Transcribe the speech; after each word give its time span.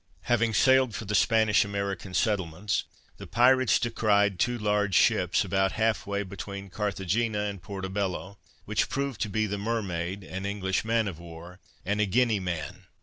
Having 0.21 0.55
sailed 0.55 0.95
for 0.95 1.05
the 1.05 1.13
Spanish 1.13 1.63
American 1.63 2.15
settlements, 2.15 2.85
the 3.17 3.27
pirates 3.27 3.77
descried 3.77 4.39
two 4.39 4.57
large 4.57 4.95
ships, 4.95 5.45
about 5.45 5.73
half 5.73 6.07
way 6.07 6.23
between 6.23 6.71
Carthagena 6.71 7.47
and 7.47 7.61
Portobello, 7.61 8.39
which 8.65 8.89
proved 8.89 9.21
to 9.21 9.29
be 9.29 9.45
the 9.45 9.59
Mermaid, 9.59 10.23
an 10.23 10.43
English 10.47 10.83
man 10.83 11.07
of 11.07 11.19
war, 11.19 11.59
and 11.85 12.01
a 12.01 12.07
Guineaman. 12.07 12.87